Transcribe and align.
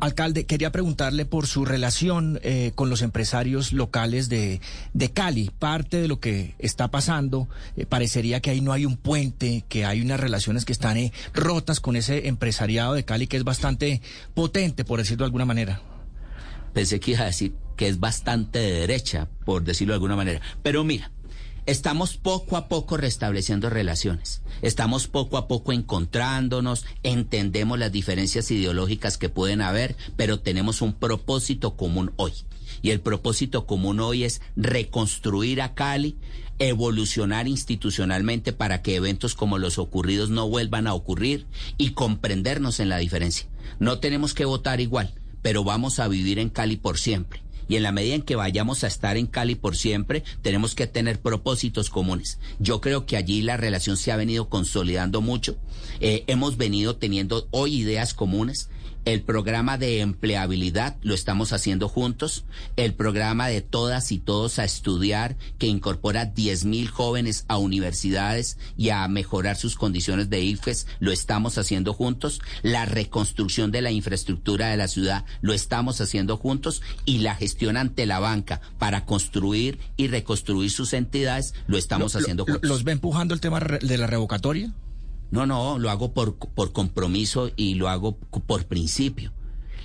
Alcalde, 0.00 0.46
quería 0.46 0.72
preguntarle 0.72 1.26
por 1.26 1.46
su 1.46 1.66
relación 1.66 2.40
eh, 2.42 2.72
con 2.74 2.88
los 2.88 3.02
empresarios 3.02 3.72
locales 3.72 4.30
de, 4.30 4.60
de, 4.94 5.12
Cali. 5.12 5.50
Parte 5.58 6.00
de 6.00 6.08
lo 6.08 6.20
que 6.20 6.54
está 6.58 6.88
pasando, 6.88 7.48
eh, 7.76 7.84
parecería 7.84 8.40
que 8.40 8.50
ahí 8.50 8.62
no 8.62 8.72
hay 8.72 8.86
un 8.86 8.96
puente, 8.96 9.64
que 9.68 9.84
hay 9.84 10.00
unas 10.00 10.18
relaciones 10.18 10.64
que 10.64 10.72
están 10.72 10.96
eh, 10.96 11.12
rotas 11.34 11.80
con 11.80 11.96
ese 11.96 12.28
empresariado 12.28 12.94
de 12.94 13.04
Cali 13.04 13.26
que 13.26 13.36
es 13.36 13.44
bastante 13.44 14.00
potente, 14.32 14.84
por 14.84 14.98
decirlo 14.98 15.24
de 15.24 15.26
alguna 15.26 15.44
manera. 15.44 15.82
Pensé 16.72 16.98
que 16.98 17.10
iba 17.12 17.20
a 17.20 17.26
decir 17.26 17.54
que 17.76 17.88
es 17.88 18.00
bastante 18.00 18.58
de 18.58 18.72
derecha, 18.80 19.28
por 19.44 19.64
decirlo 19.64 19.92
de 19.92 19.96
alguna 19.96 20.16
manera. 20.16 20.40
Pero 20.62 20.82
mira, 20.82 21.10
Estamos 21.66 22.16
poco 22.16 22.56
a 22.56 22.68
poco 22.68 22.96
restableciendo 22.96 23.68
relaciones. 23.68 24.40
Estamos 24.62 25.06
poco 25.06 25.36
a 25.36 25.46
poco 25.46 25.72
encontrándonos, 25.72 26.86
entendemos 27.02 27.78
las 27.78 27.92
diferencias 27.92 28.50
ideológicas 28.50 29.18
que 29.18 29.28
pueden 29.28 29.60
haber, 29.60 29.96
pero 30.16 30.40
tenemos 30.40 30.80
un 30.80 30.94
propósito 30.94 31.76
común 31.76 32.12
hoy. 32.16 32.32
Y 32.82 32.90
el 32.90 33.00
propósito 33.00 33.66
común 33.66 34.00
hoy 34.00 34.24
es 34.24 34.40
reconstruir 34.56 35.60
a 35.60 35.74
Cali, 35.74 36.16
evolucionar 36.58 37.46
institucionalmente 37.46 38.52
para 38.52 38.80
que 38.80 38.96
eventos 38.96 39.34
como 39.34 39.58
los 39.58 39.78
ocurridos 39.78 40.30
no 40.30 40.48
vuelvan 40.48 40.86
a 40.86 40.94
ocurrir 40.94 41.46
y 41.76 41.90
comprendernos 41.90 42.80
en 42.80 42.88
la 42.88 42.98
diferencia. 42.98 43.48
No 43.78 43.98
tenemos 43.98 44.34
que 44.34 44.46
votar 44.46 44.80
igual, 44.80 45.14
pero 45.42 45.62
vamos 45.62 45.98
a 45.98 46.08
vivir 46.08 46.38
en 46.38 46.48
Cali 46.48 46.76
por 46.76 46.98
siempre 46.98 47.42
y 47.70 47.76
en 47.76 47.84
la 47.84 47.92
medida 47.92 48.16
en 48.16 48.22
que 48.22 48.34
vayamos 48.34 48.82
a 48.82 48.88
estar 48.88 49.16
en 49.16 49.28
Cali 49.28 49.54
por 49.54 49.76
siempre, 49.76 50.24
tenemos 50.42 50.74
que 50.74 50.88
tener 50.88 51.20
propósitos 51.20 51.88
comunes. 51.88 52.40
Yo 52.58 52.80
creo 52.80 53.06
que 53.06 53.16
allí 53.16 53.42
la 53.42 53.56
relación 53.56 53.96
se 53.96 54.10
ha 54.10 54.16
venido 54.16 54.48
consolidando 54.48 55.20
mucho. 55.20 55.56
Eh, 56.00 56.24
hemos 56.26 56.56
venido 56.56 56.96
teniendo 56.96 57.46
hoy 57.52 57.76
ideas 57.76 58.12
comunes. 58.12 58.68
El 59.06 59.22
programa 59.22 59.78
de 59.78 60.00
empleabilidad 60.00 60.98
lo 61.00 61.14
estamos 61.14 61.54
haciendo 61.54 61.88
juntos. 61.88 62.44
El 62.76 62.92
programa 62.92 63.48
de 63.48 63.62
todas 63.62 64.12
y 64.12 64.18
todos 64.18 64.58
a 64.58 64.64
estudiar, 64.64 65.36
que 65.58 65.66
incorpora 65.66 66.26
10 66.26 66.66
mil 66.66 66.88
jóvenes 66.88 67.46
a 67.48 67.56
universidades 67.56 68.58
y 68.76 68.90
a 68.90 69.08
mejorar 69.08 69.56
sus 69.56 69.76
condiciones 69.76 70.28
de 70.28 70.42
IFES, 70.42 70.86
lo 70.98 71.12
estamos 71.12 71.56
haciendo 71.56 71.94
juntos. 71.94 72.42
La 72.60 72.84
reconstrucción 72.84 73.70
de 73.70 73.80
la 73.80 73.90
infraestructura 73.90 74.68
de 74.68 74.76
la 74.76 74.86
ciudad 74.86 75.24
lo 75.40 75.54
estamos 75.54 76.02
haciendo 76.02 76.36
juntos. 76.36 76.82
Y 77.06 77.18
la 77.18 77.34
ante 77.68 78.06
la 78.06 78.18
banca 78.18 78.60
para 78.78 79.04
construir 79.04 79.78
y 79.96 80.08
reconstruir 80.08 80.70
sus 80.70 80.92
entidades 80.92 81.54
lo 81.66 81.76
estamos 81.76 82.16
haciendo. 82.16 82.46
¿Los 82.62 82.84
ve 82.84 82.92
empujando 82.92 83.34
el 83.34 83.40
tema 83.40 83.60
de 83.60 83.98
la 83.98 84.06
revocatoria? 84.06 84.72
No, 85.30 85.46
no, 85.46 85.78
lo 85.78 85.90
hago 85.90 86.12
por, 86.12 86.36
por 86.36 86.72
compromiso 86.72 87.50
y 87.56 87.74
lo 87.74 87.88
hago 87.88 88.16
por 88.16 88.66
principio. 88.66 89.32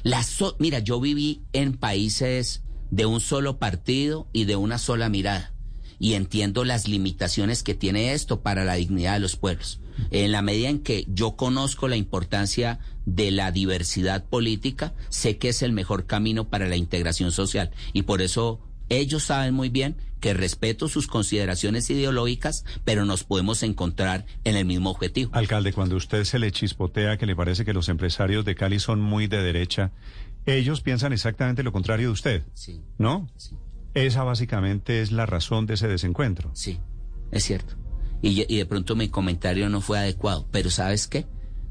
La 0.04 0.24
Mira, 0.60 0.80
yo 0.80 1.00
viví 1.00 1.42
en 1.54 1.78
países 1.78 2.62
de 2.92 3.06
un 3.06 3.20
solo 3.20 3.58
partido 3.58 4.28
y 4.34 4.46
de 4.46 4.56
una 4.56 4.78
sola 4.78 5.10
mirada. 5.10 5.55
Y 6.00 6.14
entiendo 6.14 6.64
las 6.66 6.88
limitaciones 6.88 7.64
que 7.64 7.74
tiene 7.74 8.14
esto 8.14 8.42
para 8.42 8.66
la 8.66 8.76
dignidad 8.76 9.14
de 9.14 9.20
los 9.20 9.36
pueblos. 9.36 9.80
En 10.12 10.32
la 10.32 10.42
medida 10.42 10.70
en 10.70 10.80
que 10.80 11.06
yo 11.08 11.36
conozco 11.36 11.88
la 11.88 11.96
importancia 11.96 12.80
de 13.06 13.32
la 13.32 13.52
diversidad 13.52 14.26
política, 14.26 14.94
sé 15.10 15.38
que 15.38 15.50
es 15.50 15.62
el 15.62 15.72
mejor 15.72 16.06
camino 16.06 16.50
para 16.50 16.68
la 16.68 16.76
integración 16.76 17.32
social. 17.32 17.72
Y 17.94 18.04
por 18.04 18.22
eso 18.22 18.60
ellos 18.90 19.24
saben 19.24 19.54
muy 19.54 19.70
bien 19.70 19.96
que 20.20 20.34
respeto 20.34 20.88
sus 20.88 21.08
consideraciones 21.08 21.90
ideológicas, 21.90 22.66
pero 22.84 23.06
nos 23.06 23.24
podemos 23.24 23.62
encontrar 23.64 24.26
en 24.44 24.56
el 24.56 24.66
mismo 24.66 24.90
objetivo. 24.90 25.32
Alcalde, 25.34 25.72
cuando 25.72 25.96
usted 25.96 26.24
se 26.24 26.40
le 26.40 26.52
chispotea 26.52 27.18
que 27.18 27.26
le 27.26 27.36
parece 27.36 27.64
que 27.64 27.74
los 27.74 27.90
empresarios 27.90 28.44
de 28.44 28.56
Cali 28.56 28.80
son 28.80 29.02
muy 29.02 29.28
de 29.28 29.44
derecha, 29.44 29.92
ellos 30.46 30.82
piensan 30.82 31.14
exactamente 31.14 31.64
lo 31.64 31.72
contrario 31.72 32.08
de 32.08 32.14
usted. 32.14 32.44
Sí. 32.54 32.82
¿No? 32.98 33.28
Sí. 33.38 33.56
Esa 33.96 34.24
básicamente 34.24 35.02
es 35.02 35.14
la 35.14 35.26
razón 35.26 35.66
de 35.66 35.76
ese 35.76 35.88
desencuentro. 35.88 36.52
Sí, 36.54 36.80
es 37.32 37.46
cierto. 37.46 37.76
Y, 38.22 38.44
de 38.44 38.66
pronto 38.66 38.96
mi 38.96 39.08
comentario 39.08 39.70
no 39.70 39.82
fue 39.82 39.98
adecuado, 39.98 40.48
pero 40.52 40.70
¿sabes 40.70 41.08
qué? 41.08 41.26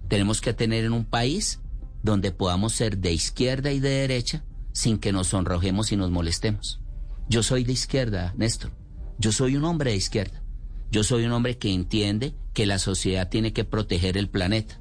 Tenemos 0.08 0.40
que 0.40 0.54
tener 0.54 0.84
en 0.84 0.92
un 0.92 1.04
país 1.04 1.60
donde 2.02 2.32
podamos 2.32 2.72
ser 2.72 2.98
de 2.98 3.12
izquierda 3.12 3.72
y 3.72 3.80
de 3.80 3.90
derecha 3.90 4.44
sin 4.72 4.98
que 4.98 5.12
nos 5.12 5.28
sonrojemos 5.28 5.92
y 5.92 5.96
nos 5.96 6.10
molestemos. 6.10 6.80
Yo 7.28 7.42
soy 7.42 7.62
de 7.64 7.72
izquierda, 7.72 8.34
Néstor. 8.36 8.72
Yo 9.18 9.30
soy 9.30 9.56
un 9.56 9.64
hombre 9.64 9.90
de 9.90 9.96
izquierda. 9.96 10.42
Yo 10.90 11.04
soy 11.04 11.24
un 11.24 11.32
hombre 11.32 11.58
que 11.58 11.72
entiende 11.72 12.34
que 12.54 12.66
la 12.66 12.78
sociedad 12.78 13.28
tiene 13.28 13.52
que 13.52 13.64
proteger 13.64 14.16
el 14.16 14.30
planeta. 14.30 14.80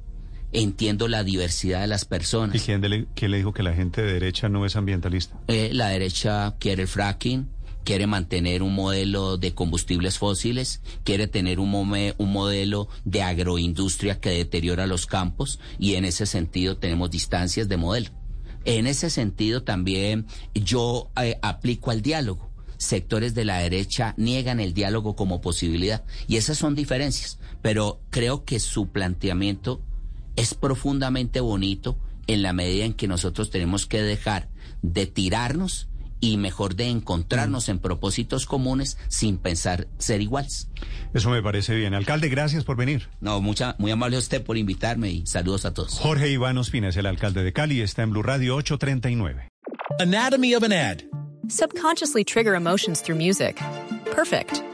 Entiendo 0.54 1.08
la 1.08 1.24
diversidad 1.24 1.80
de 1.80 1.88
las 1.88 2.04
personas. 2.04 2.54
¿Y 2.54 2.60
quién 2.60 2.80
le, 2.80 3.06
le 3.16 3.36
dijo 3.36 3.52
que 3.52 3.64
la 3.64 3.74
gente 3.74 4.02
de 4.02 4.12
derecha 4.12 4.48
no 4.48 4.64
es 4.64 4.76
ambientalista? 4.76 5.36
Eh, 5.48 5.70
la 5.72 5.88
derecha 5.88 6.54
quiere 6.60 6.82
el 6.82 6.88
fracking, 6.88 7.48
quiere 7.82 8.06
mantener 8.06 8.62
un 8.62 8.72
modelo 8.72 9.36
de 9.36 9.52
combustibles 9.52 10.16
fósiles, 10.18 10.80
quiere 11.02 11.26
tener 11.26 11.58
un, 11.58 11.74
un, 11.74 12.32
modelo 12.32 12.88
de 13.04 13.22
agroindustria 13.22 14.20
que 14.20 14.30
deteriora 14.30 14.86
los 14.86 15.06
campos 15.06 15.58
y 15.78 15.94
en 15.94 16.04
ese 16.04 16.24
sentido 16.24 16.76
tenemos 16.76 17.10
distancias 17.10 17.68
de 17.68 17.76
modelo. 17.76 18.10
En 18.64 18.86
ese 18.86 19.10
sentido 19.10 19.64
también 19.64 20.26
yo 20.54 21.10
eh, 21.20 21.36
aplico 21.42 21.90
al 21.90 22.00
diálogo. 22.00 22.48
Sectores 22.78 23.34
de 23.34 23.44
la 23.44 23.58
derecha 23.58 24.14
niegan 24.16 24.60
el 24.60 24.72
diálogo 24.72 25.16
como 25.16 25.40
posibilidad 25.40 26.04
y 26.26 26.36
esas 26.36 26.58
son 26.58 26.76
diferencias, 26.76 27.38
pero 27.60 28.00
creo 28.10 28.44
que 28.44 28.60
su 28.60 28.88
planteamiento 28.88 29.80
es 30.36 30.54
profundamente 30.54 31.40
bonito 31.40 31.98
en 32.26 32.42
la 32.42 32.52
medida 32.52 32.84
en 32.84 32.94
que 32.94 33.08
nosotros 33.08 33.50
tenemos 33.50 33.86
que 33.86 34.02
dejar 34.02 34.48
de 34.82 35.06
tirarnos 35.06 35.88
y 36.20 36.38
mejor 36.38 36.74
de 36.74 36.88
encontrarnos 36.88 37.68
en 37.68 37.78
propósitos 37.78 38.46
comunes 38.46 38.96
sin 39.08 39.36
pensar 39.36 39.88
ser 39.98 40.22
iguales. 40.22 40.68
Eso 41.12 41.30
me 41.30 41.42
parece 41.42 41.74
bien. 41.74 41.92
Alcalde, 41.92 42.28
gracias 42.28 42.64
por 42.64 42.76
venir. 42.76 43.08
No, 43.20 43.40
mucha, 43.40 43.76
muy 43.78 43.90
amable 43.90 44.16
a 44.16 44.20
usted 44.20 44.42
por 44.42 44.56
invitarme 44.56 45.10
y 45.10 45.26
saludos 45.26 45.66
a 45.66 45.74
todos. 45.74 45.98
Jorge 45.98 46.30
Iván 46.30 46.56
Ospina 46.56 46.88
es 46.88 46.96
el 46.96 47.06
alcalde 47.06 47.42
de 47.42 47.52
Cali, 47.52 47.82
está 47.82 48.02
en 48.02 48.10
Blue 48.10 48.22
Radio 48.22 48.56
839. 48.56 49.48
Anatomy 50.00 50.54
of 50.54 50.62
an 50.62 50.72
ad. 50.72 51.02
Subconsciously 51.48 52.24
trigger 52.24 52.54
emotions 52.54 53.02
through 53.02 53.18
music. 53.18 53.60
Perfect. 54.14 54.73